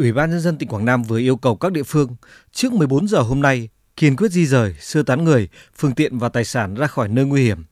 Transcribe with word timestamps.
Ủy 0.00 0.12
ban 0.12 0.30
nhân 0.30 0.40
dân 0.40 0.58
tỉnh 0.58 0.68
Quảng 0.68 0.84
Nam 0.84 1.02
vừa 1.02 1.18
yêu 1.18 1.36
cầu 1.36 1.56
các 1.56 1.72
địa 1.72 1.82
phương 1.82 2.16
trước 2.52 2.72
14 2.72 3.08
giờ 3.08 3.20
hôm 3.20 3.42
nay 3.42 3.68
kiên 3.96 4.16
quyết 4.16 4.28
di 4.28 4.46
rời, 4.46 4.74
sơ 4.80 5.02
tán 5.02 5.24
người, 5.24 5.48
phương 5.76 5.94
tiện 5.94 6.18
và 6.18 6.28
tài 6.28 6.44
sản 6.44 6.74
ra 6.74 6.86
khỏi 6.86 7.08
nơi 7.08 7.24
nguy 7.24 7.42
hiểm, 7.42 7.64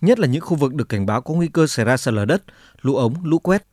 nhất 0.00 0.18
là 0.18 0.26
những 0.26 0.40
khu 0.40 0.56
vực 0.56 0.74
được 0.74 0.88
cảnh 0.88 1.06
báo 1.06 1.22
có 1.22 1.34
nguy 1.34 1.48
cơ 1.48 1.66
xảy 1.66 1.84
ra 1.84 1.96
sạt 1.96 2.14
lở 2.14 2.24
đất, 2.24 2.42
lũ 2.82 2.96
ống, 2.96 3.14
lũ 3.24 3.38
quét. 3.38 3.66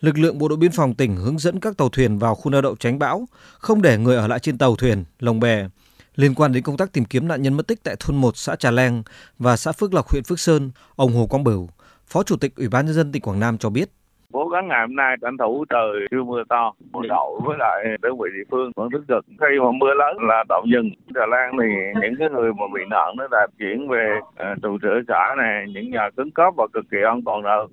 Lực 0.00 0.18
lượng 0.18 0.38
bộ 0.38 0.48
đội 0.48 0.58
biên 0.58 0.72
phòng 0.72 0.94
tỉnh 0.94 1.16
hướng 1.16 1.38
dẫn 1.38 1.60
các 1.60 1.76
tàu 1.76 1.88
thuyền 1.88 2.18
vào 2.18 2.34
khu 2.34 2.50
neo 2.50 2.60
đậu 2.60 2.76
tránh 2.76 2.98
bão, 2.98 3.28
không 3.58 3.82
để 3.82 3.98
người 3.98 4.16
ở 4.16 4.26
lại 4.26 4.38
trên 4.38 4.58
tàu 4.58 4.76
thuyền, 4.76 5.04
lồng 5.18 5.40
bè. 5.40 5.68
Liên 6.16 6.34
quan 6.34 6.52
đến 6.52 6.62
công 6.62 6.76
tác 6.76 6.92
tìm 6.92 7.04
kiếm 7.04 7.28
nạn 7.28 7.42
nhân 7.42 7.54
mất 7.54 7.66
tích 7.66 7.82
tại 7.82 7.96
thôn 8.00 8.16
1 8.16 8.36
xã 8.36 8.56
Trà 8.56 8.70
Leng 8.70 9.02
và 9.38 9.56
xã 9.56 9.72
Phước 9.72 9.94
Lộc 9.94 10.08
huyện 10.08 10.24
Phước 10.24 10.40
Sơn, 10.40 10.70
ông 10.96 11.14
Hồ 11.14 11.26
Quang 11.26 11.44
Bửu, 11.44 11.68
Phó 12.06 12.22
Chủ 12.22 12.36
tịch 12.36 12.56
Ủy 12.56 12.68
ban 12.68 12.86
nhân 12.86 12.94
dân 12.94 13.12
tỉnh 13.12 13.22
Quảng 13.22 13.40
Nam 13.40 13.58
cho 13.58 13.70
biết 13.70 13.90
cố 14.32 14.48
gắng 14.48 14.68
ngày 14.68 14.80
hôm 14.80 14.96
nay 14.96 15.16
tranh 15.22 15.36
thủ 15.38 15.64
trời 15.70 15.92
chưa 16.10 16.22
mưa 16.22 16.42
to 16.48 16.72
bộ 16.92 17.02
đội 17.08 17.40
với 17.44 17.56
lại 17.58 17.84
đơn 18.02 18.12
vị 18.20 18.28
địa 18.36 18.44
phương 18.50 18.72
vẫn 18.76 18.88
tích 18.92 19.04
cực 19.08 19.24
khi 19.28 19.60
mà 19.62 19.70
mưa 19.80 19.94
lớn 19.94 20.16
là 20.28 20.44
tạm 20.48 20.62
dừng. 20.72 20.90
Đà 21.14 21.26
Lan 21.26 21.56
thì 21.60 21.68
những 22.02 22.14
cái 22.18 22.28
người 22.30 22.52
mà 22.52 22.64
bị 22.74 22.80
nạn 22.90 23.14
nó 23.16 23.28
đã 23.30 23.46
chuyển 23.58 23.88
về 23.88 24.06
uh, 24.20 24.62
trụ 24.62 24.78
sở 24.82 24.88
xã 25.08 25.34
này 25.38 25.64
những 25.74 25.90
nhà 25.90 26.10
cứng 26.16 26.30
cấp 26.30 26.54
và 26.56 26.64
cực 26.72 26.84
kỳ 26.90 26.98
an 27.06 27.20
toàn 27.24 27.42
rồi. 27.42 27.66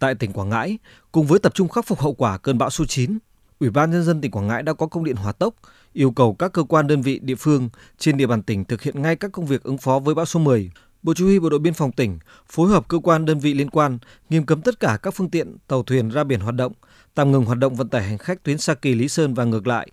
Tại 0.00 0.14
tỉnh 0.14 0.32
Quảng 0.32 0.48
Ngãi 0.48 0.78
cùng 1.12 1.26
với 1.26 1.38
tập 1.42 1.54
trung 1.54 1.68
khắc 1.68 1.84
phục 1.86 1.98
hậu 1.98 2.14
quả 2.14 2.38
cơn 2.42 2.58
bão 2.58 2.70
số 2.70 2.84
9 2.84 3.18
Ủy 3.60 3.70
ban 3.70 3.90
nhân 3.90 4.02
dân 4.02 4.20
tỉnh 4.20 4.30
Quảng 4.30 4.46
Ngãi 4.48 4.62
đã 4.62 4.72
có 4.72 4.86
công 4.86 5.04
điện 5.04 5.16
hỏa 5.16 5.32
tốc 5.32 5.54
yêu 5.92 6.10
cầu 6.10 6.36
các 6.38 6.52
cơ 6.52 6.62
quan 6.62 6.86
đơn 6.86 7.02
vị 7.02 7.20
địa 7.22 7.34
phương 7.34 7.68
trên 7.98 8.16
địa 8.16 8.26
bàn 8.26 8.42
tỉnh 8.42 8.64
thực 8.64 8.82
hiện 8.82 9.02
ngay 9.02 9.16
các 9.16 9.32
công 9.32 9.46
việc 9.46 9.62
ứng 9.62 9.78
phó 9.78 9.98
với 9.98 10.14
bão 10.14 10.24
số 10.24 10.40
10 10.40 10.70
Bộ 11.04 11.14
Chỉ 11.16 11.24
huy 11.24 11.38
Bộ 11.38 11.48
đội 11.48 11.60
Biên 11.60 11.74
phòng 11.74 11.92
tỉnh 11.92 12.18
phối 12.50 12.68
hợp 12.68 12.88
cơ 12.88 12.98
quan 12.98 13.24
đơn 13.24 13.38
vị 13.38 13.54
liên 13.54 13.70
quan 13.70 13.98
nghiêm 14.30 14.46
cấm 14.46 14.62
tất 14.62 14.80
cả 14.80 14.98
các 15.02 15.14
phương 15.14 15.30
tiện 15.30 15.56
tàu 15.68 15.82
thuyền 15.82 16.08
ra 16.08 16.24
biển 16.24 16.40
hoạt 16.40 16.54
động, 16.54 16.72
tạm 17.14 17.32
ngừng 17.32 17.44
hoạt 17.44 17.58
động 17.58 17.74
vận 17.74 17.88
tải 17.88 18.02
hành 18.02 18.18
khách 18.18 18.42
tuyến 18.42 18.58
Sa 18.58 18.74
Kỳ 18.74 18.94
Lý 18.94 19.08
Sơn 19.08 19.34
và 19.34 19.44
ngược 19.44 19.66
lại. 19.66 19.90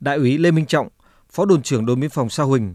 Đại 0.00 0.16
úy 0.16 0.38
Lê 0.38 0.50
Minh 0.50 0.66
Trọng, 0.66 0.88
Phó 1.30 1.44
đồn 1.44 1.62
trưởng 1.62 1.86
đồn 1.86 2.00
biên 2.00 2.10
phòng 2.10 2.30
Sa 2.30 2.42
Huỳnh, 2.42 2.74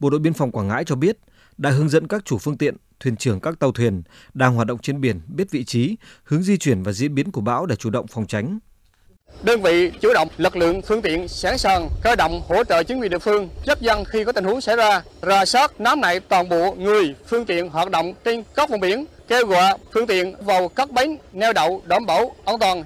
Bộ 0.00 0.10
đội 0.10 0.20
Biên 0.20 0.32
phòng 0.32 0.50
Quảng 0.50 0.68
Ngãi 0.68 0.84
cho 0.84 0.96
biết 0.96 1.18
đã 1.58 1.70
hướng 1.70 1.88
dẫn 1.88 2.08
các 2.08 2.24
chủ 2.24 2.38
phương 2.38 2.58
tiện, 2.58 2.76
thuyền 3.00 3.16
trưởng 3.16 3.40
các 3.40 3.58
tàu 3.58 3.72
thuyền 3.72 4.02
đang 4.34 4.54
hoạt 4.54 4.66
động 4.66 4.78
trên 4.78 5.00
biển 5.00 5.20
biết 5.26 5.50
vị 5.50 5.64
trí, 5.64 5.96
hướng 6.24 6.42
di 6.42 6.56
chuyển 6.56 6.82
và 6.82 6.92
diễn 6.92 7.14
biến 7.14 7.30
của 7.30 7.40
bão 7.40 7.66
để 7.66 7.76
chủ 7.76 7.90
động 7.90 8.06
phòng 8.06 8.26
tránh. 8.26 8.58
Đơn 9.44 9.62
vị 9.62 9.90
chủ 10.00 10.12
động 10.14 10.28
lực 10.36 10.56
lượng 10.56 10.82
phương 10.82 11.02
tiện 11.02 11.28
sẵn 11.28 11.58
sàng 11.58 11.88
cơ 12.02 12.16
động 12.16 12.42
hỗ 12.48 12.64
trợ 12.64 12.82
chính 12.82 13.00
quyền 13.00 13.10
địa 13.10 13.18
phương 13.18 13.48
giúp 13.66 13.80
dân 13.80 14.04
khi 14.04 14.24
có 14.24 14.32
tình 14.32 14.44
huống 14.44 14.60
xảy 14.60 14.76
ra, 14.76 15.02
rà 15.22 15.44
soát 15.44 15.80
nắm 15.80 16.00
lại 16.00 16.20
toàn 16.20 16.48
bộ 16.48 16.74
người, 16.74 17.14
phương 17.26 17.44
tiện 17.44 17.68
hoạt 17.68 17.90
động 17.90 18.12
trên 18.24 18.42
các 18.54 18.70
vùng 18.70 18.80
biển, 18.80 19.04
kêu 19.28 19.46
gọi 19.46 19.78
phương 19.92 20.06
tiện 20.06 20.44
vào 20.44 20.68
các 20.68 20.90
bến 20.90 21.16
neo 21.32 21.52
đậu 21.52 21.82
đảm 21.86 22.06
bảo 22.06 22.34
an 22.44 22.58
toàn. 22.58 22.84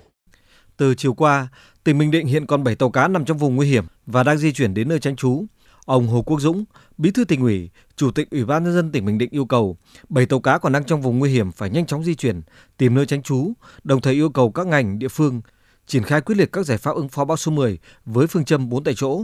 Từ 0.76 0.94
chiều 0.94 1.14
qua, 1.14 1.48
tỉnh 1.84 1.98
Bình 1.98 2.10
Định 2.10 2.26
hiện 2.26 2.46
còn 2.46 2.64
7 2.64 2.74
tàu 2.74 2.90
cá 2.90 3.08
nằm 3.08 3.24
trong 3.24 3.38
vùng 3.38 3.56
nguy 3.56 3.68
hiểm 3.68 3.84
và 4.06 4.22
đang 4.22 4.38
di 4.38 4.52
chuyển 4.52 4.74
đến 4.74 4.88
nơi 4.88 5.00
tránh 5.00 5.16
trú. 5.16 5.44
Ông 5.84 6.08
Hồ 6.08 6.22
Quốc 6.22 6.40
Dũng, 6.40 6.64
Bí 6.98 7.10
thư 7.10 7.24
tỉnh 7.24 7.40
ủy, 7.40 7.70
Chủ 7.96 8.10
tịch 8.10 8.30
Ủy 8.30 8.44
ban 8.44 8.64
nhân 8.64 8.74
dân 8.74 8.92
tỉnh 8.92 9.04
Bình 9.04 9.18
Định 9.18 9.30
yêu 9.32 9.46
cầu 9.46 9.76
7 10.08 10.26
tàu 10.26 10.40
cá 10.40 10.58
còn 10.58 10.72
đang 10.72 10.84
trong 10.84 11.02
vùng 11.02 11.18
nguy 11.18 11.30
hiểm 11.30 11.52
phải 11.52 11.70
nhanh 11.70 11.86
chóng 11.86 12.04
di 12.04 12.14
chuyển, 12.14 12.40
tìm 12.76 12.94
nơi 12.94 13.06
tránh 13.06 13.22
trú, 13.22 13.52
đồng 13.84 14.00
thời 14.00 14.14
yêu 14.14 14.30
cầu 14.30 14.50
các 14.50 14.66
ngành 14.66 14.98
địa 14.98 15.08
phương 15.08 15.40
triển 15.88 16.02
khai 16.02 16.20
quyết 16.20 16.34
liệt 16.38 16.52
các 16.52 16.66
giải 16.66 16.78
pháp 16.78 16.96
ứng 16.96 17.08
phó 17.08 17.24
bão 17.24 17.36
số 17.36 17.52
10 17.52 17.78
với 18.04 18.26
phương 18.26 18.44
châm 18.44 18.68
4 18.68 18.84
tại 18.84 18.94
chỗ. 18.96 19.22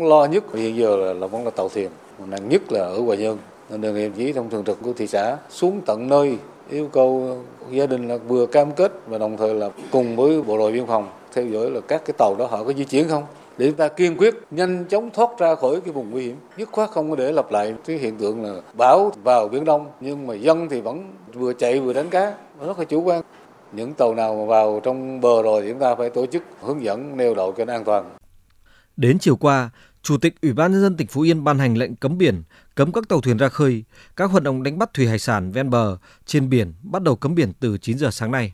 Lo 0.00 0.24
nhất 0.24 0.44
hiện 0.54 0.76
giờ 0.76 0.96
là, 0.96 1.12
là 1.12 1.26
vẫn 1.26 1.44
là 1.44 1.50
tàu 1.50 1.68
thuyền, 1.68 1.90
nặng 2.26 2.48
nhất 2.48 2.72
là 2.72 2.80
ở 2.80 3.00
Hòa 3.00 3.16
Nhơn. 3.16 3.38
Nên 3.70 3.80
đề 3.80 3.92
nghị 3.92 4.10
chỉ 4.16 4.32
trong 4.32 4.50
thường 4.50 4.64
trực 4.64 4.78
của 4.82 4.92
thị 4.92 5.06
xã 5.06 5.36
xuống 5.50 5.80
tận 5.86 6.08
nơi 6.08 6.38
yêu 6.70 6.88
cầu 6.92 7.38
gia 7.70 7.86
đình 7.86 8.08
là 8.08 8.16
vừa 8.16 8.46
cam 8.46 8.72
kết 8.72 8.92
và 9.06 9.18
đồng 9.18 9.36
thời 9.36 9.54
là 9.54 9.70
cùng 9.90 10.16
với 10.16 10.42
bộ 10.42 10.58
đội 10.58 10.72
biên 10.72 10.86
phòng 10.86 11.08
theo 11.32 11.46
dõi 11.46 11.70
là 11.70 11.80
các 11.80 12.02
cái 12.04 12.14
tàu 12.18 12.36
đó 12.38 12.46
họ 12.46 12.64
có 12.64 12.72
di 12.72 12.84
chuyển 12.84 13.08
không 13.08 13.24
để 13.58 13.66
chúng 13.66 13.76
ta 13.76 13.88
kiên 13.88 14.16
quyết 14.16 14.34
nhanh 14.50 14.84
chóng 14.84 15.10
thoát 15.10 15.38
ra 15.38 15.54
khỏi 15.54 15.80
cái 15.80 15.92
vùng 15.92 16.10
nguy 16.10 16.22
hiểm 16.22 16.36
dứt 16.56 16.68
khoát 16.72 16.90
không 16.90 17.10
có 17.10 17.16
để 17.16 17.32
lặp 17.32 17.52
lại 17.52 17.74
cái 17.86 17.96
hiện 17.96 18.16
tượng 18.16 18.44
là 18.44 18.60
bão 18.74 19.12
vào 19.24 19.48
biển 19.48 19.64
đông 19.64 19.86
nhưng 20.00 20.26
mà 20.26 20.34
dân 20.34 20.68
thì 20.68 20.80
vẫn 20.80 21.12
vừa 21.34 21.52
chạy 21.52 21.80
vừa 21.80 21.92
đánh 21.92 22.08
cá 22.10 22.34
rất 22.66 22.78
là 22.78 22.84
chủ 22.84 23.02
quan 23.02 23.22
những 23.72 23.94
tàu 23.94 24.14
nào 24.14 24.36
mà 24.36 24.44
vào 24.44 24.80
trong 24.84 25.20
bờ 25.20 25.42
rồi 25.42 25.62
thì 25.62 25.68
chúng 25.70 25.80
ta 25.80 25.94
phải 25.94 26.10
tổ 26.10 26.26
chức 26.26 26.42
hướng 26.60 26.84
dẫn 26.84 27.16
neo 27.16 27.34
đậu 27.34 27.54
cho 27.58 27.64
nó 27.64 27.72
an 27.72 27.84
toàn. 27.84 28.16
Đến 28.96 29.18
chiều 29.18 29.36
qua, 29.36 29.70
Chủ 30.02 30.18
tịch 30.18 30.34
Ủy 30.42 30.52
ban 30.52 30.72
nhân 30.72 30.80
dân 30.80 30.96
tỉnh 30.96 31.06
Phú 31.06 31.20
Yên 31.20 31.44
ban 31.44 31.58
hành 31.58 31.78
lệnh 31.78 31.96
cấm 31.96 32.18
biển, 32.18 32.42
cấm 32.74 32.92
các 32.92 33.08
tàu 33.08 33.20
thuyền 33.20 33.36
ra 33.36 33.48
khơi, 33.48 33.84
các 34.16 34.30
hoạt 34.30 34.42
động 34.42 34.62
đánh 34.62 34.78
bắt 34.78 34.94
thủy 34.94 35.06
hải 35.06 35.18
sản 35.18 35.52
ven 35.52 35.70
bờ, 35.70 35.98
trên 36.26 36.48
biển 36.48 36.74
bắt 36.82 37.02
đầu 37.02 37.16
cấm 37.16 37.34
biển 37.34 37.52
từ 37.60 37.78
9 37.78 37.98
giờ 37.98 38.10
sáng 38.10 38.30
nay. 38.30 38.46